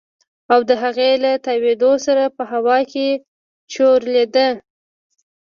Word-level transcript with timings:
او 0.53 0.59
د 0.69 0.71
هغې 0.83 1.11
له 1.23 1.31
تاوېدو 1.45 1.91
سره 2.05 2.23
په 2.35 2.43
هوا 2.51 2.77
کښې 2.91 3.09
چورلېدل. 3.73 4.53